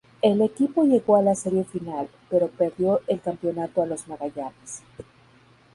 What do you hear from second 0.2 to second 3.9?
El equipo llegó a la serie final, pero perdió el campeonato a